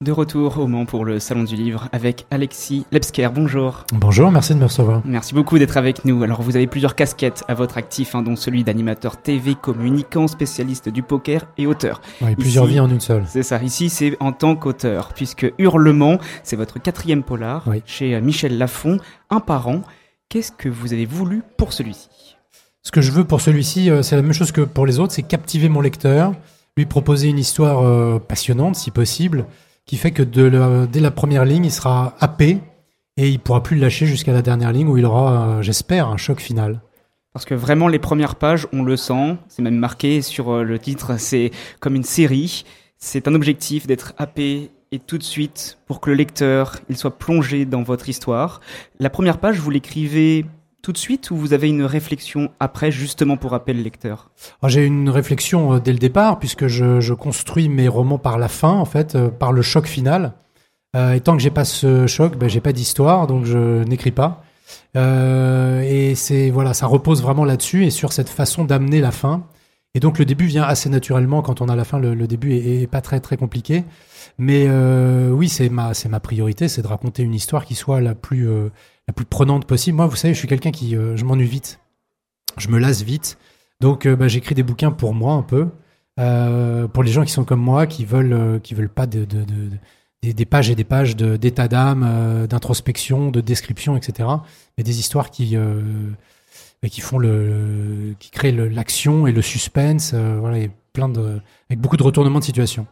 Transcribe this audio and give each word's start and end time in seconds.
De 0.00 0.12
retour 0.12 0.60
au 0.60 0.68
Mans 0.68 0.86
pour 0.86 1.04
le 1.04 1.18
Salon 1.18 1.42
du 1.42 1.56
Livre 1.56 1.88
avec 1.90 2.24
Alexis 2.30 2.86
Lebsker. 2.92 3.30
Bonjour. 3.34 3.84
Bonjour, 3.92 4.30
merci 4.30 4.54
de 4.54 4.60
me 4.60 4.66
recevoir. 4.66 5.02
Merci 5.04 5.34
beaucoup 5.34 5.58
d'être 5.58 5.76
avec 5.76 6.04
nous. 6.04 6.22
Alors 6.22 6.40
vous 6.40 6.54
avez 6.54 6.68
plusieurs 6.68 6.94
casquettes 6.94 7.42
à 7.48 7.54
votre 7.54 7.78
actif, 7.78 8.14
hein, 8.14 8.22
dont 8.22 8.36
celui 8.36 8.62
d'animateur 8.62 9.16
TV, 9.20 9.56
communicant, 9.56 10.28
spécialiste 10.28 10.88
du 10.88 11.02
poker 11.02 11.48
et 11.58 11.66
auteur. 11.66 12.00
Oui, 12.20 12.36
plusieurs 12.36 12.66
vies 12.66 12.78
en 12.78 12.88
une 12.88 13.00
seule. 13.00 13.24
C'est 13.26 13.42
ça. 13.42 13.60
Ici, 13.60 13.90
c'est 13.90 14.16
en 14.20 14.30
tant 14.30 14.54
qu'auteur, 14.54 15.08
puisque 15.16 15.52
Hurlement, 15.58 16.18
c'est 16.44 16.54
votre 16.54 16.80
quatrième 16.80 17.24
polar 17.24 17.64
chez 17.84 18.14
euh, 18.14 18.20
Michel 18.20 18.56
Lafon, 18.56 18.98
un 19.30 19.40
parent. 19.40 19.82
Qu'est-ce 20.28 20.52
que 20.52 20.68
vous 20.68 20.92
avez 20.92 21.06
voulu 21.06 21.42
pour 21.56 21.72
celui-ci? 21.72 22.36
Ce 22.84 22.92
que 22.92 23.00
je 23.00 23.10
veux 23.10 23.24
pour 23.24 23.40
celui-ci, 23.40 23.90
euh, 23.90 24.02
c'est 24.02 24.14
la 24.14 24.22
même 24.22 24.32
chose 24.32 24.52
que 24.52 24.60
pour 24.60 24.86
les 24.86 25.00
autres, 25.00 25.12
c'est 25.12 25.24
captiver 25.24 25.68
mon 25.68 25.80
lecteur, 25.80 26.34
lui 26.76 26.86
proposer 26.86 27.30
une 27.30 27.38
histoire 27.40 27.84
euh, 27.84 28.20
passionnante, 28.20 28.76
si 28.76 28.92
possible 28.92 29.44
qui 29.88 29.96
fait 29.96 30.12
que 30.12 30.22
dès 30.22 31.00
la 31.00 31.10
première 31.10 31.46
ligne, 31.46 31.64
il 31.64 31.72
sera 31.72 32.14
happé 32.20 32.58
et 33.16 33.30
il 33.30 33.40
pourra 33.40 33.62
plus 33.62 33.74
le 33.74 33.82
lâcher 33.82 34.06
jusqu'à 34.06 34.32
la 34.32 34.42
dernière 34.42 34.70
ligne 34.70 34.86
où 34.86 34.98
il 34.98 35.06
aura, 35.06 35.48
euh, 35.48 35.62
j'espère, 35.62 36.08
un 36.08 36.18
choc 36.18 36.40
final. 36.40 36.82
Parce 37.32 37.46
que 37.46 37.54
vraiment, 37.54 37.88
les 37.88 37.98
premières 37.98 38.36
pages, 38.36 38.68
on 38.72 38.82
le 38.82 38.96
sent, 38.96 39.36
c'est 39.48 39.62
même 39.62 39.76
marqué 39.76 40.20
sur 40.20 40.50
euh, 40.50 40.62
le 40.62 40.78
titre, 40.78 41.18
c'est 41.18 41.50
comme 41.80 41.94
une 41.94 42.04
série. 42.04 42.64
C'est 42.98 43.26
un 43.28 43.34
objectif 43.34 43.86
d'être 43.86 44.12
happé 44.18 44.70
et 44.92 44.98
tout 44.98 45.16
de 45.16 45.22
suite 45.22 45.78
pour 45.86 46.00
que 46.00 46.10
le 46.10 46.16
lecteur 46.16 46.76
il 46.90 46.96
soit 46.96 47.18
plongé 47.18 47.64
dans 47.64 47.82
votre 47.82 48.10
histoire. 48.10 48.60
La 49.00 49.08
première 49.08 49.38
page, 49.38 49.58
vous 49.58 49.70
l'écrivez 49.70 50.44
tout 50.82 50.92
de 50.92 50.98
suite 50.98 51.30
ou 51.30 51.36
vous 51.36 51.52
avez 51.52 51.68
une 51.68 51.82
réflexion 51.82 52.50
après 52.60 52.90
justement 52.90 53.36
pour 53.36 53.50
rappeler 53.50 53.74
le 53.74 53.82
lecteur 53.82 54.30
ah, 54.62 54.68
J'ai 54.68 54.84
une 54.84 55.10
réflexion 55.10 55.74
euh, 55.74 55.80
dès 55.80 55.92
le 55.92 55.98
départ 55.98 56.38
puisque 56.38 56.66
je, 56.66 57.12
construis 57.14 57.68
mes 57.68 57.88
romans 57.88 58.18
par 58.18 58.38
la 58.38 58.48
fin 58.48 58.72
en 58.72 58.84
fait, 58.84 59.14
euh, 59.14 59.28
par 59.28 59.52
le 59.52 59.62
choc 59.62 59.86
final. 59.86 60.34
Euh, 60.96 61.12
et 61.12 61.20
tant 61.20 61.36
que 61.36 61.42
j'ai 61.42 61.50
pas 61.50 61.64
ce 61.64 62.06
choc, 62.06 62.36
ben, 62.36 62.48
j'ai 62.48 62.60
pas 62.60 62.72
d'histoire 62.72 63.26
donc 63.26 63.44
je 63.44 63.82
n'écris 63.84 64.12
pas. 64.12 64.42
et 64.94 66.14
c'est 66.14 66.50
voilà, 66.50 66.74
ça 66.74 66.86
repose 66.86 67.22
vraiment 67.22 67.44
là-dessus 67.44 67.84
et 67.84 67.90
sur 67.90 68.12
cette 68.12 68.28
façon 68.28 68.64
d'amener 68.64 69.00
la 69.00 69.12
fin. 69.12 69.44
Et 69.94 70.00
donc 70.00 70.18
le 70.18 70.24
début 70.24 70.46
vient 70.46 70.62
assez 70.62 70.88
naturellement 70.88 71.42
quand 71.42 71.60
on 71.60 71.68
a 71.68 71.76
la 71.76 71.84
fin. 71.84 71.98
Le, 71.98 72.26
début 72.26 72.54
est, 72.54 72.86
pas 72.86 73.00
très 73.00 73.20
très 73.20 73.36
compliqué, 73.36 73.84
mais 74.38 74.68
oui, 75.30 75.48
c'est 75.48 75.68
ma 75.68 75.94
c'est 75.94 76.08
ma 76.08 76.20
priorité, 76.20 76.68
c'est 76.68 76.82
de 76.82 76.86
raconter 76.86 77.22
une 77.22 77.34
histoire 77.34 77.64
qui 77.64 77.74
soit 77.74 78.00
la 78.00 78.14
plus 78.14 78.48
la 79.08 79.14
plus 79.14 79.24
prenante 79.24 79.64
possible. 79.64 79.96
Moi, 79.96 80.06
vous 80.06 80.16
savez, 80.16 80.34
je 80.34 80.38
suis 80.38 80.46
quelqu'un 80.46 80.70
qui, 80.70 80.94
euh, 80.94 81.16
je 81.16 81.24
m'ennuie 81.24 81.46
vite, 81.46 81.80
je 82.58 82.68
me 82.68 82.78
lasse 82.78 83.02
vite. 83.02 83.38
Donc, 83.80 84.06
euh, 84.06 84.14
bah, 84.14 84.28
j'écris 84.28 84.54
des 84.54 84.62
bouquins 84.62 84.92
pour 84.92 85.14
moi 85.14 85.32
un 85.34 85.42
peu, 85.42 85.68
euh, 86.20 86.86
pour 86.86 87.02
les 87.02 87.10
gens 87.10 87.24
qui 87.24 87.32
sont 87.32 87.44
comme 87.44 87.60
moi, 87.60 87.86
qui 87.86 88.04
veulent, 88.04 88.60
qui 88.62 88.74
veulent 88.74 88.90
pas 88.90 89.06
de, 89.06 89.26
des, 90.22 90.44
pages 90.44 90.68
et 90.68 90.74
des 90.74 90.84
pages 90.84 91.16
d'état 91.16 91.68
d'âme, 91.68 92.46
d'introspection, 92.48 93.30
de 93.30 93.40
description, 93.40 93.96
etc. 93.96 94.28
Mais 94.76 94.84
des 94.84 95.00
histoires 95.00 95.30
qui 95.30 95.56
qui 96.88 97.00
font 97.00 97.18
le, 97.18 98.14
qui 98.20 98.30
créent 98.30 98.52
l'action 98.52 99.26
et 99.26 99.32
le 99.32 99.42
suspense, 99.42 100.14
voilà, 100.14 100.58
et 100.58 100.70
plein 100.92 101.08
de, 101.08 101.40
avec 101.70 101.80
beaucoup 101.80 101.96
de 101.96 102.02
retournements 102.02 102.40
de 102.40 102.44
situation. 102.44 102.86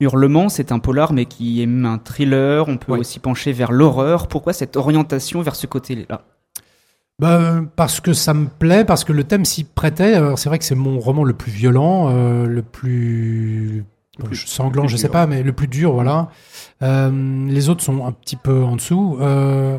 Hurlement, 0.00 0.48
c'est 0.48 0.72
un 0.72 0.78
polar, 0.78 1.12
mais 1.12 1.26
qui 1.26 1.62
aime 1.62 1.84
un 1.84 1.98
thriller. 1.98 2.68
On 2.68 2.78
peut 2.78 2.92
aussi 2.92 3.18
pencher 3.18 3.52
vers 3.52 3.70
l'horreur. 3.70 4.28
Pourquoi 4.28 4.52
cette 4.52 4.76
orientation 4.76 5.42
vers 5.42 5.54
ce 5.54 5.66
côté-là? 5.66 6.22
Bah, 7.18 7.60
parce 7.76 8.00
que 8.00 8.14
ça 8.14 8.32
me 8.32 8.46
plaît, 8.46 8.86
parce 8.86 9.04
que 9.04 9.12
le 9.12 9.24
thème 9.24 9.44
s'y 9.44 9.64
prêtait. 9.64 10.18
C'est 10.36 10.48
vrai 10.48 10.58
que 10.58 10.64
c'est 10.64 10.74
mon 10.74 10.98
roman 10.98 11.22
le 11.22 11.34
plus 11.34 11.52
violent, 11.52 12.08
euh, 12.08 12.46
le 12.46 12.62
plus, 12.62 13.84
sanglant, 14.46 14.88
je 14.88 14.96
sais 14.96 15.10
pas, 15.10 15.26
mais 15.26 15.42
le 15.42 15.52
plus 15.52 15.68
dur, 15.68 15.92
voilà. 15.92 16.30
Euh, 16.82 17.46
les 17.46 17.68
autres 17.68 17.82
sont 17.82 18.06
un 18.06 18.12
petit 18.12 18.36
peu 18.36 18.62
en 18.62 18.76
dessous. 18.76 19.18
Euh, 19.20 19.78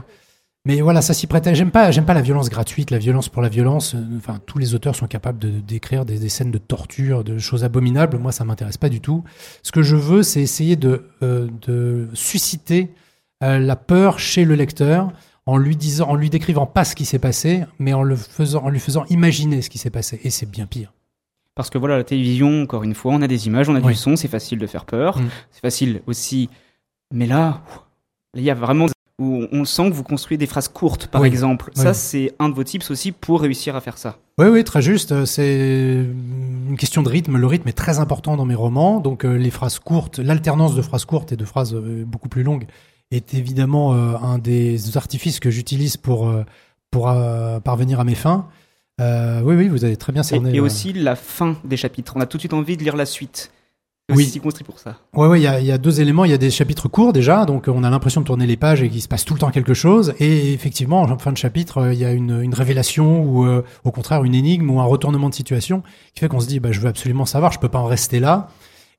mais 0.66 0.81
voilà, 0.81 1.02
ça 1.02 1.16
s'y 1.16 1.26
prêtait. 1.26 1.56
J'aime 1.56 1.72
pas, 1.72 1.90
j'aime 1.90 2.06
pas 2.06 2.14
la 2.14 2.22
violence 2.22 2.50
gratuite, 2.50 2.92
la 2.92 3.00
violence 3.00 3.30
pour 3.30 3.42
la 3.42 3.50
violence. 3.50 3.95
Enfin, 4.17 4.40
tous 4.45 4.59
les 4.59 4.76
auteurs 4.76 4.95
sont 4.95 5.08
capables 5.08 5.39
de 5.39 5.49
décrire 5.49 6.05
des, 6.05 6.30
scènes 6.30 6.52
de 6.52 6.60
torture, 6.60 7.23
de 7.23 7.39
choses 7.39 7.64
abominables. 7.64 8.20
Moi, 8.20 8.32
ça 8.32 8.45
m'intéresse 8.45 8.77
pas 8.77 8.89
du 8.89 9.02
tout. 9.02 9.23
Ce 9.64 9.71
que 9.71 9.82
je 9.82 9.95
veux, 9.95 10.21
c'est 10.21 10.42
essayer 10.42 10.76
de, 10.76 11.10
euh, 11.23 11.48
de 11.64 12.10
susciter 12.14 12.94
euh, 13.42 13.58
la 13.58 13.76
peur 13.76 14.20
chez 14.20 14.45
le 14.45 14.54
lecteur 14.54 15.11
en 15.48 15.58
lui 15.58 15.76
disant, 15.76 16.10
en 16.10 16.16
lui 16.16 16.30
décrivant 16.30 16.67
pas 16.67 16.86
ce 16.86 16.95
qui 16.95 17.05
s'est 17.05 17.17
passé, 17.17 17.64
mais 17.80 17.94
en 17.94 18.04
le 18.04 18.16
faisant, 18.16 18.64
en 18.64 18.70
lui 18.70 18.80
faisant 18.80 19.05
imaginer 19.10 19.64
ce 19.64 19.70
qui 19.71 19.80
s'est 19.80 19.89
passé. 19.89 20.21
Et 20.23 20.30
c'est 20.30 20.50
bien 20.50 20.67
pire. 20.67 20.94
Parce 21.55 21.71
que 21.71 21.80
voilà, 21.80 21.98
la 21.98 22.04
télévision, 22.04 22.61
encore 22.61 22.83
une 22.83 22.94
fois, 22.94 23.14
on 23.14 23.21
a 23.23 23.27
des 23.27 23.48
images, 23.48 23.67
on 23.67 23.76
a 23.76 23.82
du 23.82 23.95
son, 23.95 24.16
c'est 24.16 24.27
facile 24.27 24.60
de 24.60 24.67
faire 24.67 24.86
peur. 24.86 25.17
Mm. 25.17 25.30
C'est 25.50 25.61
facile 25.61 26.02
aussi. 26.05 26.52
Mais 27.11 27.26
là, 27.26 27.64
il 28.36 28.44
y 28.44 28.52
a 28.52 28.54
vraiment 28.54 28.86
où 29.20 29.45
on 29.52 29.66
sent 29.66 29.89
que 29.89 29.95
vous 29.95 30.04
construisez 30.04 30.38
des 30.38 30.48
phrases 30.48 30.67
courtes, 30.67 31.08
par 31.08 31.26
exemple. 31.26 31.72
Ça, 31.73 31.94
c'est 31.94 32.33
un 32.39 32.49
de 32.49 32.55
vos 32.55 32.64
tips 32.64 32.89
aussi 32.92 33.11
pour 33.11 33.42
réussir 33.42 33.76
à 33.76 33.82
faire 33.82 33.98
ça. 33.98 34.17
Oui, 34.38 34.48
oui, 34.48 34.64
très 34.64 34.82
juste. 34.82 35.26
C'est 35.26 36.05
une 36.70 36.77
question 36.77 37.04
de 37.04 37.10
rythme. 37.10 37.38
Le 37.38 37.48
rythme 37.48 37.67
est 37.67 37.77
très 37.77 38.00
important 38.00 38.38
dans 38.38 38.45
mes 38.45 38.55
romans. 38.55 39.00
Donc, 39.00 39.23
euh, 39.26 39.36
les 39.36 39.52
phrases 39.52 39.80
courtes, 39.80 40.20
l'alternance 40.20 40.76
de 40.76 40.82
phrases 40.82 41.05
courtes 41.05 41.32
et 41.32 41.36
de 41.36 41.45
phrases 41.45 41.76
euh, 41.76 42.04
beaucoup 42.05 42.30
plus 42.30 42.44
longues 42.44 42.66
est 43.11 43.33
évidemment 43.33 43.94
euh, 43.94 44.16
un 44.17 44.39
des 44.39 44.98
artifices 44.98 45.39
que 45.39 45.52
j'utilise 45.52 45.98
pour, 45.98 46.33
pour 46.89 47.14
parvenir 47.64 48.00
à 48.00 48.04
mes 48.04 48.16
fins. 48.16 48.48
oui, 49.00 49.55
oui, 49.55 49.67
vous 49.67 49.83
avez 49.83 49.98
très 49.98 50.14
bien 50.14 50.23
cerné. 50.23 50.55
et 50.55 50.60
aussi 50.60 50.94
la 50.94 51.16
fin 51.16 51.58
des 51.64 51.77
chapitres. 51.77 52.14
On 52.16 52.21
a 52.21 52.26
tout 52.26 52.38
de 52.38 52.42
suite 52.42 52.54
envie 52.54 52.77
de 52.77 52.83
lire 52.83 52.95
la 52.95 53.05
suite 53.05 53.52
oui. 54.10 54.39
construit 54.42 54.66
pour 54.66 54.80
ça. 54.80 54.98
Ouais, 55.14 55.28
ouais, 55.28 55.39
il 55.39 55.44
y 55.44 55.48
a, 55.48 55.60
y 55.62 55.72
a, 55.72 55.78
deux 55.78 56.02
éléments. 56.02 56.26
Il 56.26 56.32
y 56.32 56.34
a 56.34 56.38
des 56.38 56.50
chapitres 56.50 56.88
courts 56.88 57.14
déjà, 57.14 57.45
donc 57.45 57.67
on 57.67 57.84
a 57.84 57.89
l'impression 57.89 58.22
de 58.22 58.26
tourner 58.26 58.48
les 58.48 58.58
pages 58.58 58.82
et 58.82 58.89
qu'il 58.89 59.02
se 59.02 59.08
passe 59.08 59.26
tout 59.26 59.34
le 59.34 59.39
temps 59.39 59.52
quelque 59.52 59.73
chose. 59.73 60.14
Et 60.20 60.54
effectivement, 60.54 61.02
en 61.02 61.17
fin 61.17 61.32
de 61.32 61.38
chapitre, 61.38 61.78
euh, 61.78 61.94
il 61.94 62.00
y 62.00 62.06
a 62.06 62.12
une, 62.12 62.42
une 62.42 62.54
révélation 62.54 63.23
ou 63.23 63.45
euh, 63.45 63.64
au 63.84 63.92
contraire 63.92 64.23
une 64.23 64.36
énigme 64.36 64.70
ou 64.70 64.80
un 64.82 64.86
retournement 64.86 65.30
de 65.30 65.36
situation 65.36 65.84
qui 66.14 66.20
fait 66.22 66.28
qu'on 66.28 66.39
se 66.39 66.48
dit, 66.48 66.60
bah, 66.60 66.72
je 66.72 66.80
veux 66.80 66.89
absolument 66.89 67.26
savoir, 67.26 67.52
je 67.52 67.60
peux 67.60 67.70
pas 67.70 67.80
en 67.80 67.86
rester 67.86 68.20
là. 68.20 68.50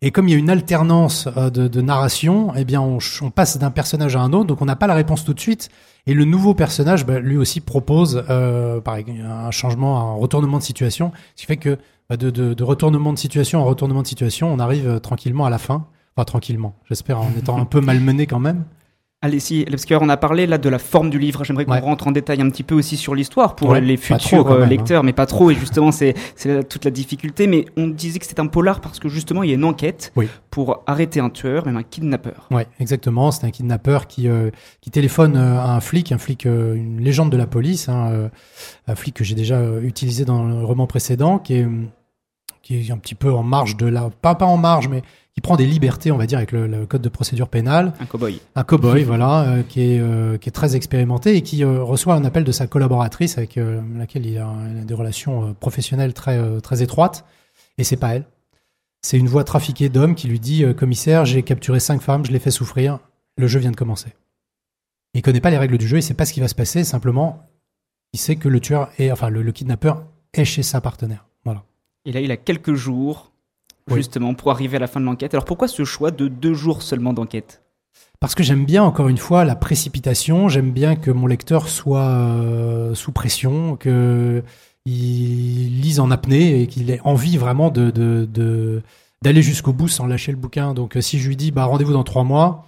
Et 0.05 0.11
comme 0.11 0.27
il 0.29 0.33
y 0.33 0.35
a 0.35 0.39
une 0.39 0.51
alternance 0.51 1.29
euh, 1.37 1.49
de, 1.49 1.69
de 1.69 1.81
narration, 1.81 2.53
eh 2.57 2.65
bien, 2.65 2.81
on, 2.81 2.99
on 3.23 3.31
passe 3.31 3.57
d'un 3.59 3.71
personnage 3.71 4.17
à 4.17 4.21
un 4.21 4.33
autre, 4.33 4.47
donc 4.47 4.61
on 4.61 4.65
n'a 4.65 4.77
pas 4.77 4.89
la 4.89 4.95
réponse 4.95 5.25
tout 5.25 5.33
de 5.33 5.41
suite. 5.41 5.71
Et 6.07 6.15
le 6.15 6.25
nouveau 6.25 6.55
personnage, 6.55 7.07
bah, 7.07 7.21
lui 7.21 7.37
aussi 7.37 7.61
propose, 7.61 8.25
euh, 8.29 8.81
pareil, 8.81 9.07
un 9.25 9.53
changement, 9.53 10.01
un 10.01 10.15
retournement 10.15 10.59
de 10.59 10.65
situation, 10.65 11.13
ce 11.37 11.43
qui 11.43 11.47
fait 11.47 11.57
que 11.57 11.79
bah, 12.12 12.19
de, 12.19 12.62
retournement 12.62 13.15
de 13.15 13.19
situation 13.19 13.61
en 13.61 13.65
retournement 13.65 14.03
de 14.03 14.06
situation, 14.06 14.53
on 14.53 14.59
arrive 14.59 14.87
euh, 14.87 14.99
tranquillement 14.99 15.47
à 15.47 15.50
la 15.50 15.56
fin. 15.56 15.87
Enfin, 16.15 16.27
tranquillement, 16.27 16.75
j'espère, 16.87 17.19
en 17.19 17.31
étant 17.39 17.59
un 17.59 17.65
peu 17.65 17.81
malmené 17.81 18.27
quand 18.27 18.39
même. 18.39 18.67
Allez, 19.25 19.39
si, 19.39 19.65
parce 19.71 19.87
qu'on 19.87 20.09
a 20.09 20.17
parlé 20.17 20.49
là 20.49 20.59
de 20.59 20.69
la 20.69 20.81
forme 20.81 21.09
du 21.09 21.19
livre. 21.21 21.45
J'aimerais 21.45 21.65
qu'on 21.65 21.81
rentre 21.81 22.09
en 22.09 22.11
détail 22.11 22.43
un 22.43 22.51
petit 22.51 22.65
peu 22.65 22.75
aussi 22.75 22.97
sur 22.97 23.15
l'histoire 23.15 23.55
pour 23.55 23.72
les 23.72 23.97
futurs 23.97 24.51
euh, 24.51 24.65
hein. 24.65 24.67
lecteurs, 24.67 25.05
mais 25.05 25.12
pas 25.12 25.27
trop. 25.27 25.53
Et 25.53 25.55
justement, 25.55 25.93
c'est 25.93 26.15
toute 26.69 26.84
la 26.84 26.91
difficulté. 26.91 27.47
Mais 27.47 27.67
on 27.77 27.87
disait 27.87 28.19
que 28.19 28.27
c'est 28.27 28.41
un 28.41 28.49
polar 28.49 28.81
parce 28.81 28.99
que 28.99 29.09
justement, 29.09 29.45
il 29.45 29.51
y 29.51 29.53
a 29.53 29.55
une 29.55 29.65
enquête 29.65 30.12
pour 30.51 30.83
arrêter 30.89 31.21
un 31.21 31.31
tueur, 31.31 31.65
même 31.67 31.77
un 31.77 31.84
kidnappeur. 31.84 32.49
Oui, 32.51 32.62
exactement. 32.81 33.31
C'est 33.31 33.47
un 33.47 33.53
kidnappeur 33.53 34.09
qui 34.09 34.28
euh, 34.28 34.51
qui 34.81 34.91
téléphone 34.91 35.37
à 35.37 35.72
un 35.72 35.81
flic, 35.81 36.11
un 36.11 36.19
flic, 36.19 36.45
une 36.45 37.01
légende 37.01 37.31
de 37.31 37.37
la 37.37 37.47
police, 37.47 37.89
hein, 37.89 38.28
un 38.89 38.95
flic 38.97 39.15
que 39.15 39.22
j'ai 39.22 39.37
déjà 39.37 39.62
utilisé 39.81 40.25
dans 40.25 40.43
le 40.43 40.65
roman 40.65 40.89
précédent, 40.89 41.39
qui 41.39 41.55
est 41.55 41.67
qui 42.62 42.89
est 42.89 42.91
un 42.91 42.99
petit 42.99 43.15
peu 43.15 43.33
en 43.33 43.43
marge 43.43 43.77
de 43.77 43.87
la, 43.87 44.11
pas, 44.11 44.34
pas 44.34 44.47
en 44.47 44.56
marge, 44.56 44.89
mais 44.89 45.03
qui 45.34 45.41
prend 45.41 45.56
des 45.56 45.67
libertés, 45.67 46.12
on 46.12 46.19
va 46.19 46.27
dire, 46.27 46.39
avec 46.39 46.53
le, 46.53 46.87
code 46.87 47.00
de 47.00 47.09
procédure 47.09 47.49
pénale. 47.49 47.95
Un 48.00 48.06
cowboy. 48.06 48.41
Un 48.55 48.65
cowboy, 48.65 49.03
voilà, 49.05 49.43
euh, 49.43 49.62
qui 49.62 49.81
est 49.81 50.00
euh, 50.00 50.37
qui 50.37 50.49
est 50.49 50.53
très 50.53 50.77
expérimenté 50.77 51.37
et 51.37 51.43
qui 51.43 51.65
euh, 51.65 51.83
reçoit 51.83 52.15
un 52.15 52.25
appel 52.25 52.45
de 52.45 52.53
sa 52.53 52.67
collaboratrice 52.67 53.39
avec 53.39 53.59
laquelle 53.97 54.27
il 54.27 54.39
a, 54.39 54.53
des 54.84 54.95
relations 54.95 55.55
professionnelles 55.55 56.15
très 56.15 56.61
très 56.61 56.83
étroites. 56.83 57.25
Et 57.78 57.84
c'est 57.84 57.97
pas 57.97 58.15
elle. 58.15 58.25
C'est 59.01 59.19
une 59.19 59.28
voix 59.28 59.45
trafiquée 59.45 59.89
d'hommes 59.89 60.15
qui 60.15 60.28
lui 60.28 60.39
dit 60.39 60.65
commissaire, 60.77 61.25
j'ai 61.25 61.43
capturé 61.43 61.81
cinq 61.81 62.03
femmes, 62.03 62.25
je 62.25 62.33
les 62.33 62.39
fais 62.39 62.51
souffrir. 62.51 62.99
Le 63.37 63.47
jeu 63.47 63.59
vient 63.59 63.71
de 63.71 63.77
commencer. 63.77 64.10
Il 65.15 65.22
connaît 65.22 65.41
pas 65.41 65.51
les 65.51 65.59
règles 65.59 65.78
du 65.78 65.89
jeu, 65.89 65.98
il 65.98 66.03
sait 66.03 66.15
pas 66.15 66.27
ce 66.27 66.33
qui 66.33 66.41
va 66.41 66.48
se 66.48 66.54
passer. 66.54 66.84
Simplement, 66.84 67.42
il 68.13 68.21
sait 68.21 68.36
que 68.36 68.48
le 68.48 68.60
tueur 68.60 68.91
est, 68.98 69.10
enfin, 69.10 69.31
le, 69.31 69.42
le 69.42 69.53
kidnappeur 69.53 70.04
est 70.34 70.45
chez 70.45 70.63
sa 70.63 70.81
partenaire. 70.81 71.27
Voilà. 71.45 71.65
Et 72.04 72.13
là, 72.13 72.21
il 72.21 72.31
a 72.31 72.37
quelques 72.37 72.75
jours, 72.75 73.33
justement, 73.95 74.34
pour 74.34 74.51
arriver 74.51 74.77
à 74.77 74.81
la 74.81 74.87
fin 74.87 75.01
de 75.01 75.04
l'enquête. 75.04 75.34
Alors 75.34 75.45
pourquoi 75.45 75.69
ce 75.69 75.84
choix 75.84 76.10
de 76.10 76.28
deux 76.28 76.54
jours 76.54 76.83
seulement 76.83 77.13
d'enquête? 77.13 77.63
Parce 78.21 78.34
que 78.34 78.43
j'aime 78.43 78.65
bien, 78.65 78.84
encore 78.84 79.09
une 79.09 79.19
fois, 79.19 79.45
la 79.45 79.57
précipitation. 79.57 80.49
J'aime 80.49 80.71
bien 80.71 80.95
que 80.95 81.10
mon 81.10 81.27
lecteur 81.27 81.69
soit 81.69 82.07
euh, 82.07 82.95
sous 82.95 83.10
pression, 83.13 83.77
qu'il 83.77 84.43
lise 84.87 85.99
en 85.99 86.10
apnée 86.10 86.63
et 86.63 86.66
qu'il 86.69 86.91
ait 86.91 87.01
envie 87.03 87.37
vraiment 87.37 87.71
de, 87.71 88.83
d'aller 89.22 89.43
jusqu'au 89.43 89.72
bout 89.72 89.89
sans 89.89 90.07
lâcher 90.07 90.31
le 90.31 90.39
bouquin. 90.39 90.72
Donc 90.72 90.97
si 91.01 91.19
je 91.19 91.28
lui 91.28 91.37
dis 91.37 91.51
bah, 91.51 91.65
rendez-vous 91.65 91.93
dans 91.93 92.05
trois 92.05 92.25
mois, 92.25 92.66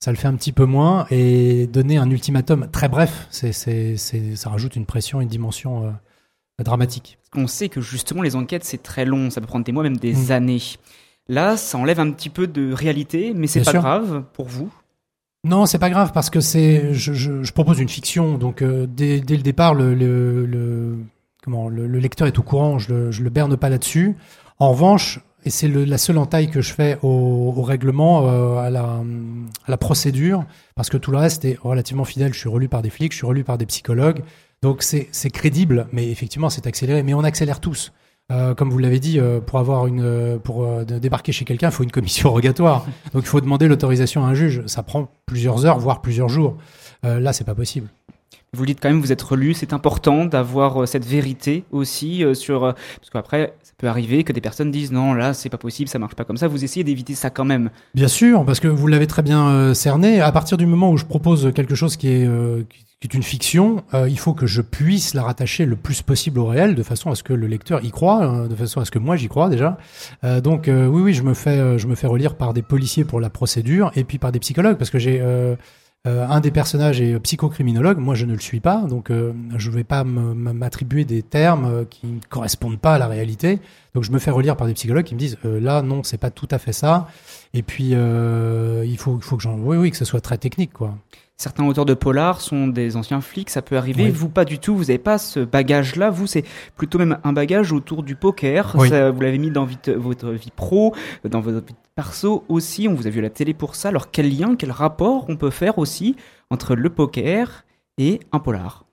ça 0.00 0.10
le 0.10 0.16
fait 0.16 0.26
un 0.26 0.34
petit 0.34 0.52
peu 0.52 0.64
moins. 0.64 1.06
Et 1.10 1.68
donner 1.68 1.96
un 1.96 2.10
ultimatum 2.10 2.68
très 2.72 2.88
bref, 2.88 3.28
c'est, 3.30 3.52
ça 3.96 4.50
rajoute 4.50 4.74
une 4.74 4.86
pression, 4.86 5.20
une 5.20 5.28
dimension 5.28 5.86
euh, 5.86 5.90
dramatique 6.62 7.18
on 7.34 7.46
sait 7.46 7.68
que 7.68 7.80
justement 7.80 8.22
les 8.22 8.36
enquêtes 8.36 8.64
c'est 8.64 8.82
très 8.82 9.04
long, 9.04 9.30
ça 9.30 9.40
peut 9.40 9.46
prendre 9.46 9.64
des 9.64 9.72
mois, 9.72 9.82
même 9.82 9.96
des 9.96 10.28
mm. 10.28 10.32
années. 10.32 10.62
Là, 11.28 11.56
ça 11.56 11.78
enlève 11.78 12.00
un 12.00 12.10
petit 12.10 12.28
peu 12.28 12.46
de 12.46 12.72
réalité, 12.72 13.32
mais 13.34 13.46
c'est 13.46 13.64
pas 13.64 13.70
sûr. 13.70 13.80
grave 13.80 14.24
pour 14.32 14.46
vous? 14.48 14.70
Non, 15.44 15.66
c'est 15.66 15.78
pas 15.78 15.90
grave 15.90 16.12
parce 16.12 16.30
que 16.30 16.40
c'est, 16.40 16.94
je, 16.94 17.12
je, 17.12 17.42
je 17.42 17.52
propose 17.52 17.80
une 17.80 17.88
fiction, 17.88 18.38
donc 18.38 18.62
euh, 18.62 18.86
dès, 18.88 19.20
dès 19.20 19.36
le 19.36 19.42
départ, 19.42 19.74
le, 19.74 19.94
le, 19.94 20.46
le- 20.46 20.98
comment, 21.42 21.68
le, 21.68 21.86
le 21.86 21.98
lecteur 21.98 22.26
est 22.26 22.38
au 22.38 22.42
courant, 22.42 22.78
je 22.78 22.92
le, 22.92 23.10
je 23.10 23.22
le 23.22 23.30
berne 23.30 23.56
pas 23.56 23.68
là-dessus. 23.68 24.16
En 24.58 24.70
revanche, 24.70 25.20
et 25.44 25.50
c'est 25.50 25.68
la 25.68 25.98
seule 25.98 26.18
entaille 26.18 26.50
que 26.50 26.60
je 26.60 26.72
fais 26.72 26.98
au, 27.02 27.62
règlement, 27.62 28.26
euh, 28.26 28.56
à, 28.58 28.70
la, 28.70 29.76
procédure, 29.76 30.44
parce 30.76 30.88
que 30.88 30.96
tout 30.96 31.10
le 31.10 31.18
reste 31.18 31.44
est 31.44 31.58
relativement 31.60 32.04
fidèle. 32.04 32.32
Je 32.32 32.38
suis 32.38 32.48
relu 32.48 32.68
par 32.68 32.82
des 32.82 32.90
flics, 32.90 33.12
je 33.12 33.18
suis 33.18 33.26
relu 33.26 33.42
par 33.44 33.58
des 33.58 33.66
psychologues, 33.66 34.22
donc 34.62 34.82
c'est 34.82 35.30
crédible, 35.30 35.88
mais 35.92 36.08
effectivement 36.10 36.50
c'est 36.50 36.66
accéléré. 36.66 37.02
Mais 37.02 37.14
on 37.14 37.24
accélère 37.24 37.60
tous. 37.60 37.92
Euh, 38.30 38.54
comme 38.54 38.70
vous 38.70 38.78
l'avez 38.78 39.00
dit, 39.00 39.18
euh, 39.18 39.40
pour 39.40 39.58
avoir 39.58 39.86
une, 39.88 40.38
pour 40.44 40.84
débarquer 40.84 41.32
chez 41.32 41.44
quelqu'un, 41.44 41.68
il 41.68 41.72
faut 41.72 41.82
une 41.82 41.90
commission 41.90 42.30
rogatoire. 42.32 42.86
Donc 43.12 43.24
il 43.24 43.28
faut 43.28 43.40
demander 43.40 43.66
l'autorisation 43.66 44.24
à 44.24 44.28
un 44.28 44.34
juge. 44.34 44.62
Ça 44.66 44.82
prend 44.82 45.08
plusieurs 45.26 45.66
heures, 45.66 45.78
voire 45.78 46.02
plusieurs 46.02 46.28
jours. 46.28 46.56
Là, 47.02 47.32
c'est 47.32 47.42
pas 47.42 47.56
possible. 47.56 47.88
Vous 48.54 48.66
dites 48.66 48.80
quand 48.82 48.90
même, 48.90 49.00
vous 49.00 49.12
êtes 49.12 49.22
relu, 49.22 49.54
c'est 49.54 49.72
important 49.72 50.26
d'avoir 50.26 50.82
euh, 50.82 50.84
cette 50.84 51.06
vérité 51.06 51.64
aussi 51.72 52.22
euh, 52.22 52.34
sur. 52.34 52.64
euh, 52.64 52.72
parce 52.98 53.08
qu'après, 53.10 53.54
ça 53.62 53.72
peut 53.78 53.86
arriver 53.86 54.24
que 54.24 54.32
des 54.34 54.42
personnes 54.42 54.70
disent 54.70 54.92
non, 54.92 55.14
là, 55.14 55.32
c'est 55.32 55.48
pas 55.48 55.56
possible, 55.56 55.88
ça 55.88 55.98
marche 55.98 56.14
pas 56.14 56.26
comme 56.26 56.36
ça. 56.36 56.48
Vous 56.48 56.62
essayez 56.62 56.84
d'éviter 56.84 57.14
ça 57.14 57.30
quand 57.30 57.46
même. 57.46 57.70
Bien 57.94 58.08
sûr, 58.08 58.44
parce 58.44 58.60
que 58.60 58.68
vous 58.68 58.86
l'avez 58.88 59.06
très 59.06 59.22
bien 59.22 59.72
cerné. 59.72 60.20
À 60.20 60.30
partir 60.32 60.58
du 60.58 60.66
moment 60.66 60.90
où 60.90 60.98
je 60.98 61.06
propose 61.06 61.50
quelque 61.54 61.74
chose 61.74 61.96
qui 61.96 62.08
est, 62.08 62.28
qui 63.00 63.06
est 63.06 63.14
une 63.14 63.22
fiction, 63.22 63.84
il 64.06 64.18
faut 64.18 64.34
que 64.34 64.46
je 64.46 64.60
puisse 64.60 65.14
la 65.14 65.22
rattacher 65.22 65.64
le 65.64 65.76
plus 65.76 66.02
possible 66.02 66.38
au 66.38 66.44
réel, 66.44 66.74
de 66.74 66.82
façon 66.82 67.10
à 67.10 67.14
ce 67.14 67.22
que 67.22 67.32
le 67.32 67.46
lecteur 67.46 67.82
y 67.82 67.90
croit, 67.90 68.22
euh, 68.22 68.48
de 68.48 68.54
façon 68.54 68.82
à 68.82 68.84
ce 68.84 68.90
que 68.90 68.98
moi 68.98 69.16
j'y 69.16 69.28
crois 69.28 69.48
déjà. 69.48 69.78
Donc 70.42 70.64
oui, 70.68 71.00
oui, 71.02 71.14
je 71.14 71.22
me 71.22 71.32
fais, 71.32 71.78
je 71.78 71.86
me 71.86 71.94
fais 71.94 72.06
relire 72.06 72.34
par 72.34 72.52
des 72.52 72.62
policiers 72.62 73.04
pour 73.04 73.18
la 73.18 73.30
procédure 73.30 73.92
et 73.96 74.04
puis 74.04 74.18
par 74.18 74.30
des 74.30 74.40
psychologues, 74.40 74.76
parce 74.76 74.90
que 74.90 74.98
j'ai 74.98 75.22
euh, 76.04 76.26
un 76.26 76.40
des 76.40 76.50
personnages 76.50 77.00
est 77.00 77.16
psychocriminologue, 77.20 77.98
moi 77.98 78.16
je 78.16 78.26
ne 78.26 78.32
le 78.32 78.40
suis 78.40 78.58
pas, 78.58 78.78
donc 78.78 79.10
euh, 79.10 79.32
je 79.56 79.70
ne 79.70 79.74
vais 79.76 79.84
pas 79.84 80.02
m'attribuer 80.02 81.04
des 81.04 81.22
termes 81.22 81.64
euh, 81.64 81.84
qui 81.84 82.08
ne 82.08 82.18
correspondent 82.28 82.80
pas 82.80 82.94
à 82.94 82.98
la 82.98 83.06
réalité. 83.06 83.60
Donc 83.94 84.04
je 84.04 84.10
me 84.12 84.18
fais 84.18 84.30
relire 84.30 84.56
par 84.56 84.66
des 84.66 84.74
psychologues 84.74 85.04
qui 85.04 85.14
me 85.14 85.18
disent 85.18 85.36
euh, 85.44 85.60
là 85.60 85.82
non 85.82 86.02
c'est 86.02 86.16
pas 86.18 86.30
tout 86.30 86.48
à 86.50 86.58
fait 86.58 86.72
ça. 86.72 87.08
Et 87.54 87.62
puis 87.62 87.90
euh, 87.92 88.84
il 88.86 88.96
faut, 88.98 89.18
faut 89.20 89.36
que 89.36 89.42
j'en, 89.42 89.58
oui 89.58 89.76
oui 89.76 89.90
que 89.90 89.96
ce 89.96 90.04
soit 90.04 90.20
très 90.20 90.38
technique 90.38 90.72
quoi. 90.72 90.94
Certains 91.38 91.64
auteurs 91.64 91.86
de 91.86 91.94
polar 91.94 92.40
sont 92.40 92.68
des 92.68 92.96
anciens 92.96 93.20
flics, 93.20 93.50
ça 93.50 93.62
peut 93.62 93.76
arriver. 93.76 94.04
Oui. 94.04 94.10
Vous, 94.10 94.28
pas 94.28 94.44
du 94.44 94.60
tout. 94.60 94.76
Vous 94.76 94.84
n'avez 94.84 94.98
pas 94.98 95.18
ce 95.18 95.40
bagage-là. 95.40 96.08
Vous, 96.10 96.28
c'est 96.28 96.44
plutôt 96.76 96.98
même 96.98 97.18
un 97.24 97.32
bagage 97.32 97.72
autour 97.72 98.04
du 98.04 98.14
poker. 98.14 98.76
Oui. 98.78 98.88
Ça, 98.90 99.10
vous 99.10 99.20
l'avez 99.22 99.38
mis 99.38 99.50
dans 99.50 99.64
vite- 99.64 99.88
votre 99.88 100.30
vie 100.30 100.52
pro, 100.54 100.94
dans 101.28 101.40
votre 101.40 101.66
vie 101.66 101.74
perso 101.96 102.44
aussi. 102.48 102.86
On 102.86 102.94
vous 102.94 103.08
a 103.08 103.10
vu 103.10 103.18
à 103.18 103.22
la 103.22 103.30
télé 103.30 103.54
pour 103.54 103.74
ça. 103.74 103.88
Alors, 103.88 104.12
quel 104.12 104.30
lien, 104.38 104.54
quel 104.54 104.70
rapport 104.70 105.24
on 105.28 105.36
peut 105.36 105.50
faire 105.50 105.78
aussi 105.78 106.14
entre 106.50 106.76
le 106.76 106.90
poker 106.90 107.64
et 107.98 108.20
un 108.30 108.38
polar? 108.38 108.84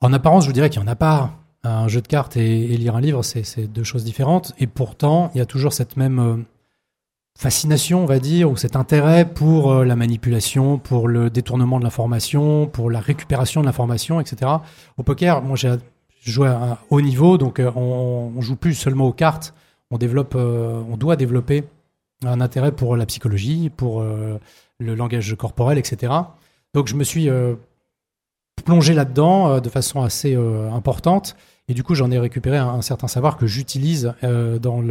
En 0.00 0.12
apparence, 0.12 0.44
je 0.44 0.48
vous 0.50 0.54
dirais 0.54 0.70
qu'il 0.70 0.80
n'y 0.80 0.88
en 0.88 0.92
a 0.92 0.96
pas. 0.96 1.32
Un 1.62 1.88
jeu 1.88 2.00
de 2.00 2.08
cartes 2.08 2.38
et, 2.38 2.66
lire 2.78 2.96
un 2.96 3.02
livre, 3.02 3.22
c'est 3.22 3.66
deux 3.66 3.84
choses 3.84 4.04
différentes. 4.04 4.52
Et 4.58 4.66
pourtant, 4.66 5.30
il 5.34 5.38
y 5.38 5.40
a 5.42 5.46
toujours 5.46 5.74
cette 5.74 5.98
même 5.98 6.18
euh, 6.18 6.36
fascination, 7.38 8.02
on 8.02 8.06
va 8.06 8.18
dire, 8.18 8.50
ou 8.50 8.56
cet 8.56 8.76
intérêt 8.76 9.26
pour 9.26 9.70
euh, 9.70 9.84
la 9.84 9.94
manipulation, 9.94 10.78
pour 10.78 11.06
le 11.06 11.28
détournement 11.28 11.78
de 11.78 11.84
l'information, 11.84 12.66
pour 12.66 12.90
la 12.90 13.00
récupération 13.00 13.60
de 13.60 13.66
l'information, 13.66 14.20
etc. 14.20 14.50
Au 14.96 15.02
poker, 15.02 15.42
moi 15.42 15.56
j'ai 15.56 15.74
joué 16.22 16.48
à 16.48 16.56
un 16.56 16.78
haut 16.88 17.02
niveau, 17.02 17.36
donc 17.36 17.58
euh, 17.58 17.70
on, 17.76 18.32
on 18.34 18.40
joue 18.40 18.56
plus 18.56 18.74
seulement 18.74 19.06
aux 19.06 19.12
cartes. 19.12 19.52
On 19.90 19.98
développe, 19.98 20.36
on 20.36 20.96
doit 20.96 21.16
développer 21.16 21.64
un 22.24 22.40
intérêt 22.40 22.70
pour 22.70 22.96
la 22.96 23.06
psychologie, 23.06 23.70
pour 23.70 24.04
le 24.04 24.94
langage 24.94 25.34
corporel, 25.34 25.78
etc. 25.78 26.12
Donc 26.74 26.86
je 26.86 26.94
me 26.94 27.02
suis 27.02 27.28
plongé 28.62 28.94
là-dedans 28.94 29.50
euh, 29.50 29.60
de 29.60 29.68
façon 29.68 30.02
assez 30.02 30.34
euh, 30.34 30.70
importante. 30.72 31.36
Et 31.68 31.74
du 31.74 31.82
coup, 31.82 31.94
j'en 31.94 32.10
ai 32.10 32.18
récupéré 32.18 32.56
un, 32.56 32.82
certain 32.82 33.06
savoir 33.06 33.36
que 33.36 33.46
j'utilise 33.46 34.14
euh, 34.24 34.58
dans, 34.58 34.82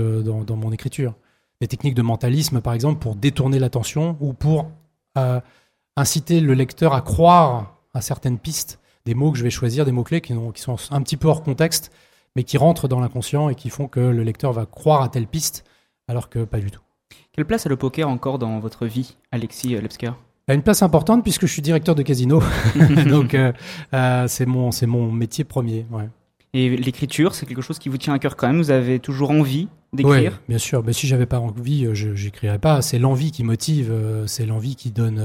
mon 0.56 0.71
écriture. 0.71 1.13
Des 1.60 1.68
techniques 1.68 1.95
de 1.95 2.01
mentalisme, 2.01 2.62
par 2.62 2.74
exemple, 2.74 3.00
pour 3.00 3.16
détourner 3.16 3.60
l'attention 3.60 4.16
ou 4.21 4.31
pour 4.31 4.71
inciter 5.98 6.39
le 6.39 6.54
lecteur 6.54 6.94
à 6.94 7.01
croire 7.01 7.75
à 7.94 8.00
certaines 8.00 8.39
pistes, 8.39 8.80
des 9.06 9.13
mots 9.13 9.33
que 9.33 9.38
je 9.38 9.44
vais 9.44 9.50
choisir, 9.50 9.83
des 9.83 9.92
mots-clés 9.92 10.22
qui, 10.22 10.33
qui 10.54 10.62
sont 10.62 10.77
un 10.92 11.01
petit 11.01 11.18
peu 11.18 11.27
hors 11.27 11.44
contexte, 11.44 11.92
mais 12.38 12.44
qui 12.44 12.57
rentrent 12.57 12.88
dans 12.88 13.01
l'inconscient 13.01 13.50
et 13.50 13.56
qui 13.56 13.69
font 13.69 13.89
que 13.89 14.00
le 14.00 14.24
lecteur 14.24 14.54
va 14.54 14.65
croire 14.65 15.01
à 15.01 15.10
telle 15.10 15.27
piste, 15.27 15.65
alors 16.07 16.30
que 16.30 16.45
pas 16.45 16.60
du 16.60 16.72
tout. 16.72 16.81
Quelle 17.33 17.45
place 17.45 17.65
a 17.65 17.69
le 17.69 17.75
poker 17.75 18.07
encore 18.07 18.39
dans 18.39 18.60
votre 18.60 18.86
vie, 18.86 19.18
Alexis 19.33 19.75
Lepsker? 19.75 20.12
A 20.50 20.56
une 20.56 20.63
place 20.63 20.81
importante 20.81 21.22
puisque 21.24 21.46
je 21.46 21.51
suis 21.54 21.62
directeur 21.62 21.94
de 21.94 22.01
casino, 22.01 22.42
donc 23.07 23.36
euh, 23.36 23.54
euh, 23.94 24.25
c'est 24.28 24.48
mon, 24.48 24.72
c'est 24.72 24.88
mon 24.88 25.12
métier 25.12 25.44
premier. 25.44 25.86
Ouais. 25.92 26.10
Et 26.56 26.75
l'écriture, 26.75 27.36
c'est 27.36 27.46
quelque 27.46 27.62
chose 27.62 27.78
qui 27.78 27.88
vous 27.88 28.00
tient 28.00 28.16
à 28.16 28.19
cœur 28.19 28.36
quand 28.36 28.48
même? 28.48 28.57
Vous 28.57 28.72
avez 28.72 28.98
toujours 28.98 29.30
envie 29.30 29.68
d'écrire? 29.94 30.42
bien 30.50 30.57
sûr. 30.57 30.84
Mais 30.84 30.92
si 30.92 31.06
j'avais 31.06 31.28
pas 31.28 31.40
envie, 31.40 31.86
euh, 31.86 31.94
je 31.94 32.16
j'écrirais 32.16 32.57
pas. 32.57 32.81
C'est 32.81 32.98
l'envie 32.98 33.31
qui 33.31 33.44
motive, 33.44 33.94
c'est 34.25 34.48
l'envie 34.48 34.75
qui 34.75 34.90
donne. 34.90 35.24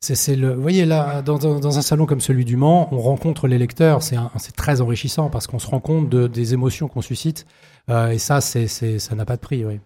c'est 0.00 0.36
le. 0.36 0.52
Vous 0.52 0.60
voyez 0.60 0.84
là, 0.84 1.22
dans, 1.22 1.38
dans, 1.38 1.58
dans 1.58 1.78
un 1.78 1.82
salon 1.82 2.04
comme 2.04 2.20
celui 2.20 2.44
du 2.44 2.56
Mans, 2.58 2.88
on 2.92 2.98
rencontre 2.98 3.48
les 3.48 3.56
lecteurs. 3.56 4.02
C'est 4.02 4.18
c'est 4.36 4.54
très 4.54 4.82
enrichissant 4.82 5.30
parce 5.30 5.46
qu'on 5.46 5.58
se 5.58 5.66
rend 5.66 5.80
compte 5.80 6.10
de, 6.10 6.26
des 6.26 6.52
émotions 6.52 6.88
qu'on 6.88 7.00
suscite. 7.00 7.46
Euh, 7.88 8.10
et 8.10 8.18
ça, 8.18 8.42
c'est 8.42 8.68
ça 8.68 9.14
n'a 9.14 9.24
pas 9.24 9.36
de 9.36 9.40
prix. 9.40 9.64
Oui. 9.64 9.80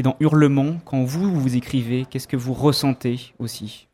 Et 0.00 0.02
dans 0.02 0.16
Hurlement, 0.18 0.76
quand 0.86 1.04
vous, 1.04 1.30
vous 1.30 1.56
écrivez, 1.56 2.06
qu'est-ce 2.08 2.26
que 2.26 2.38
vous 2.38 2.54
ressentez 2.54 3.34
aussi? 3.38 3.86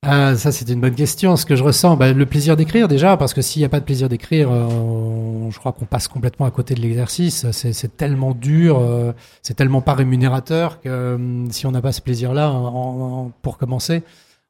Ah, 0.00 0.34
ça, 0.34 0.52
c'est 0.52 0.66
une 0.70 0.80
bonne 0.80 0.94
question. 0.94 1.36
Ce 1.36 1.44
que 1.44 1.54
je 1.54 1.62
ressens, 1.62 1.98
bah, 1.98 2.14
le 2.14 2.24
plaisir 2.24 2.56
d'écrire 2.56 2.88
déjà, 2.88 3.18
parce 3.18 3.34
que 3.34 3.42
s'il 3.42 3.60
n'y 3.60 3.66
a 3.66 3.68
pas 3.68 3.78
de 3.78 3.84
plaisir 3.84 4.08
d'écrire, 4.08 4.48
euh, 4.50 5.50
je 5.50 5.58
crois 5.58 5.72
qu'on 5.72 5.84
passe 5.84 6.08
complètement 6.08 6.46
à 6.46 6.50
côté 6.50 6.74
de 6.74 6.80
l'exercice. 6.80 7.50
C'est 7.50 7.94
tellement 7.98 8.32
dur, 8.32 8.78
euh, 8.78 9.12
c'est 9.42 9.52
tellement 9.52 9.82
pas 9.82 9.92
rémunérateur 9.92 10.80
que 10.80 10.88
euh, 10.88 11.50
si 11.50 11.66
on 11.66 11.72
n'a 11.72 11.82
pas 11.82 11.92
ce 11.92 12.00
plaisir-là, 12.00 12.58
pour 13.42 13.58
commencer, 13.58 14.02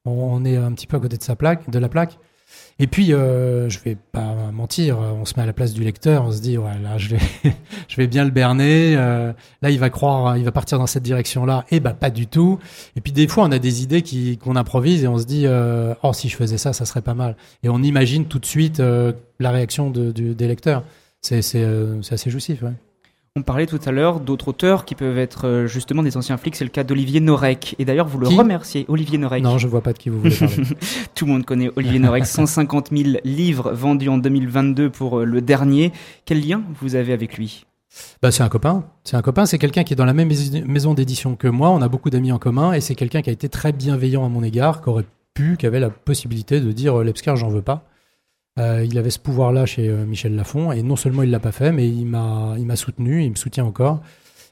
on, 0.05 0.13
on 0.13 0.45
est 0.45 0.57
un 0.57 0.71
petit 0.71 0.87
peu 0.87 0.99
à 0.99 1.01
côté 1.01 1.17
de 1.17 1.25
sa 1.25 1.35
plaque, 1.35 1.69
de 1.69 1.79
la 1.81 1.89
plaque. 1.89 2.21
Et 2.83 2.87
puis, 2.87 3.13
euh, 3.13 3.69
je 3.69 3.79
vais 3.81 3.95
pas 3.95 4.35
mentir, 4.55 4.99
on 4.99 5.27
se 5.27 5.35
met 5.37 5.43
à 5.43 5.47
la 5.47 5.53
place 5.53 5.75
du 5.75 5.85
lecteur, 5.85 6.25
on 6.25 6.33
se 6.33 6.41
dit, 6.41 6.57
ouais, 6.57 6.79
là, 6.83 6.97
je 6.97 7.11
vais, 7.11 7.19
je 7.89 7.97
vais 7.97 8.07
bien 8.07 8.25
le 8.25 8.31
berner. 8.31 8.97
euh, 8.97 9.35
là, 9.61 9.69
il 9.69 9.79
va 9.79 9.91
croire, 9.91 10.39
il 10.39 10.45
va 10.45 10.51
partir 10.51 10.79
dans 10.79 10.87
cette 10.87 11.03
direction-là. 11.03 11.67
Et 11.71 11.79
bah, 11.79 11.93
pas 11.93 12.09
du 12.09 12.27
tout. 12.27 12.59
Et 12.97 13.03
puis 13.03 13.13
des 13.13 13.29
fois, 13.29 13.45
on 13.45 13.53
a 13.53 13.59
des 13.59 13.83
idées 13.83 14.03
qu'on 14.43 14.57
improvise 14.57 15.05
et 15.05 15.09
on 15.09 15.19
se 15.19 15.27
dit, 15.27 15.43
euh, 15.47 15.95
oh, 16.03 16.15
si 16.15 16.31
je 16.31 16.37
faisais 16.37 16.57
ça, 16.57 16.73
ça 16.73 16.87
serait 16.87 17.03
pas 17.03 17.13
mal. 17.13 17.37
Et 17.63 17.69
on 17.69 17.83
imagine 17.83 18.25
tout 18.25 18.39
de 18.39 18.47
suite 18.47 18.81
la 18.81 19.51
réaction 19.51 19.91
des 19.91 20.49
lecteurs. 20.49 20.83
C'est 21.21 21.37
assez 21.37 22.31
jouissif. 22.31 22.63
Ouais. 22.63 22.73
On 23.37 23.43
parlait 23.43 23.67
tout 23.67 23.79
à 23.87 23.93
l'heure 23.93 24.19
d'autres 24.19 24.49
auteurs 24.49 24.85
qui 24.85 24.97
peuvent 24.97 25.17
être 25.17 25.47
euh, 25.47 25.67
justement 25.69 26.03
des 26.03 26.17
anciens 26.17 26.37
flics. 26.37 26.57
C'est 26.57 26.65
le 26.65 26.71
cas 26.71 26.83
d'Olivier 26.83 27.21
Norek. 27.21 27.77
Et 27.79 27.85
d'ailleurs, 27.85 28.09
vous 28.09 28.19
le 28.19 28.27
Qui? 28.27 28.37
remerciez, 28.37 28.85
Olivier 28.89 29.19
Norek. 29.19 29.45
Non, 29.45 29.57
je 29.57 29.69
vois 29.69 29.83
pas 29.83 29.93
de 29.93 29.99
qui 29.99 30.09
vous 30.09 30.19
voulez 30.19 30.35
parler. 30.35 30.57
Tout 31.15 31.27
le 31.27 31.33
monde 31.33 31.45
connaît 31.45 31.71
Olivier 31.77 32.01
Norek. 32.01 32.27
150 32.27 32.89
000 32.91 33.19
livres 33.23 33.71
vendus 33.71 34.09
en 34.09 34.19
2022 34.19 34.91
pour 34.91 35.21
euh, 35.21 35.25
le 35.25 35.41
dernier. 35.41 35.93
Quel 36.25 36.45
lien 36.45 36.61
vous 36.81 36.97
avez 36.97 37.13
avec 37.13 37.39
lui? 37.39 37.67
Bah, 38.21 38.33
c'est 38.33 38.43
un 38.43 38.49
copain. 38.49 38.83
C'est 39.05 39.17
un 39.17 39.23
copain. 39.23 39.47
C'est 39.47 39.59
quelqu'un 39.59 39.85
qui 39.85 39.93
est 39.93 39.97
dans 39.97 40.05
la 40.05 40.13
même 40.13 40.29
mais- 40.29 40.63
maison 40.67 40.95
d'édition 40.95 41.37
que 41.37 41.47
moi. 41.47 41.71
On 41.71 41.83
a 41.83 41.89
beaucoup 41.89 42.11
d'amis 42.11 42.33
en 42.33 42.39
commun 42.41 42.73
et 42.73 42.81
c'est 42.81 42.97
quelqu'un 42.97 43.23
qui 43.23 43.31
a 43.31 43.33
été 43.33 43.49
très 43.49 43.71
bienveillant 43.73 44.25
à 44.27 44.29
mon 44.29 44.43
égard, 44.43 44.83
qui 44.83 44.89
aurait 44.89 45.07
pu, 45.35 45.57
qui 45.57 45.67
avait 45.67 45.79
la 45.79 45.91
possibilité 45.91 46.61
de 46.61 46.73
dire 46.73 46.99
euh, 46.99 47.05
Lepsker, 47.05 47.37
j'en 47.37 47.49
veux 47.49 47.63
pas. 47.63 47.85
Euh, 48.61 48.85
il 48.85 48.99
avait 48.99 49.11
ce 49.11 49.19
pouvoir-là 49.19 49.65
chez 49.67 49.89
euh, 49.89 50.05
Michel 50.05 50.35
Lafon 50.37 50.71
et 50.73 50.83
non 50.83 50.97
seulement 50.97 51.23
il 51.23 51.31
l'a 51.31 51.41
pas 51.41 51.53
fait, 51.53 51.73
mais 51.73 51.89
il 51.89 52.05
m'a, 52.07 52.55
il 52.59 52.67
m'a 52.67 52.77
soutenu, 52.77 53.25
il 53.25 53.31
me 53.31 53.35
soutient 53.37 53.65
encore. 53.65 54.01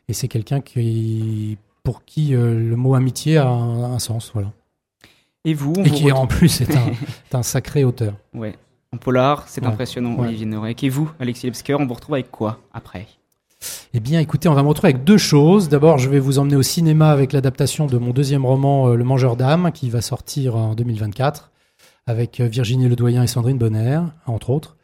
Et 0.08 0.12
c'est 0.14 0.28
quelqu'un 0.28 0.60
qui, 0.60 1.58
pour 1.82 2.04
qui 2.04 2.34
euh, 2.34 2.58
le 2.58 2.76
mot 2.76 2.94
amitié 2.94 3.36
a 3.38 3.46
un, 3.48 3.92
un 3.92 3.98
sens, 3.98 4.30
voilà. 4.32 4.52
Et 5.44 5.52
vous 5.54 5.74
on 5.76 5.84
Et 5.84 5.88
vous 5.88 5.94
qui 5.94 6.12
en 6.12 6.26
plus 6.26 6.60
est 6.62 6.74
un, 6.74 6.86
est 6.88 7.34
un 7.34 7.42
sacré 7.42 7.84
auteur. 7.84 8.14
Ouais. 8.34 8.54
En 8.92 8.96
polar, 8.96 9.44
c'est 9.48 9.60
Ouais. 9.60 9.66
impressionnant, 9.68 10.14
Ouais. 10.14 10.28
Olivier 10.28 10.46
Norek. 10.46 10.82
Et 10.84 10.88
vous, 10.88 11.10
Alexis 11.20 11.46
Lepsker, 11.46 11.74
on 11.78 11.86
vous 11.86 11.94
retrouve 11.94 12.14
avec 12.14 12.30
quoi 12.30 12.60
après? 12.72 13.06
Eh 13.92 14.00
bien, 14.00 14.20
écoutez, 14.20 14.48
on 14.48 14.54
va 14.54 14.62
me 14.62 14.68
retrouver 14.68 14.90
avec 14.90 15.04
deux 15.04 15.18
choses. 15.18 15.68
D'abord, 15.68 15.98
je 15.98 16.08
vais 16.08 16.20
vous 16.20 16.38
emmener 16.38 16.56
au 16.56 16.62
cinéma 16.62 17.10
avec 17.10 17.32
l'adaptation 17.32 17.86
de 17.86 17.98
mon 17.98 18.12
deuxième 18.12 18.46
roman, 18.46 18.88
Le 18.88 19.04
Mangeur 19.04 19.36
d'âme, 19.36 19.72
qui 19.72 19.90
va 19.90 20.00
sortir 20.00 20.54
en 20.56 20.74
2024, 20.74 21.50
avec 22.08 22.40
euh, 22.40 22.46
Virginie 22.48 22.88
Ledoyen 22.88 23.22
et 23.22 23.26
Sandrine 23.26 23.58
Bonner, 23.58 24.00
entre 24.26 24.50
autres. 24.50 24.76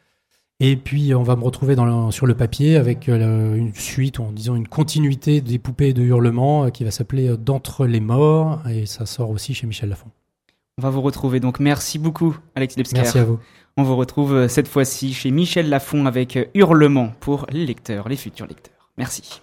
Et 0.61 0.77
puis, 0.77 1.15
on 1.15 1.23
va 1.25 1.35
me 1.35 1.43
retrouver 1.43 1.75
dans 1.75 1.85
le- 1.85 2.13
sur 2.13 2.27
le 2.27 2.35
papier 2.37 2.77
avec 2.77 3.09
euh, 3.09 3.57
une 3.57 3.75
suite, 3.75 4.19
ou 4.21 4.23
en 4.23 4.31
disant 4.33 4.55
une 4.55 4.69
continuité 4.69 5.41
des 5.41 5.59
poupées 5.59 5.93
de 5.93 6.03
hurlement, 6.03 6.65
euh, 6.67 6.71
qui 6.71 6.85
va 6.85 6.91
s'appeler 6.93 7.29
euh, 7.29 7.37
D'entre 7.37 7.87
les 7.87 8.01
morts, 8.01 8.63
et 8.69 8.87
ça 8.87 9.05
sort 9.07 9.31
aussi 9.31 9.55
chez 9.55 9.67
Michel 9.67 9.89
Lafon. 9.89 10.07
On 10.79 10.83
va 10.83 10.91
vous 10.91 11.03
retrouver. 11.03 11.41
Donc, 11.41 11.59
merci 11.61 11.99
beaucoup, 11.99 12.37
Alexis 12.55 12.79
Lepsker. 12.79 12.99
Merci 13.01 13.19
à 13.19 13.25
vous. 13.25 13.39
On 13.77 13.83
vous 13.83 13.97
retrouve 13.97 14.35
euh, 14.35 14.49
cette 14.49 14.69
fois-ci 14.69 15.13
chez 15.13 15.31
Michel 15.33 15.69
Lafon 15.69 16.07
avec 16.07 16.37
euh, 16.37 16.45
Hurlement 16.55 17.13
pour 17.21 17.47
les 17.51 17.67
lecteurs, 17.67 18.09
les 18.09 18.17
futurs 18.17 18.47
lecteurs. 18.47 18.91
Merci. 18.97 19.41